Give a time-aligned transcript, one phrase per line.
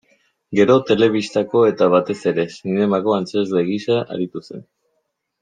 [0.59, 4.67] Gero, telebistako eta, batez ere, zinemako antzezle gisa aritu zen.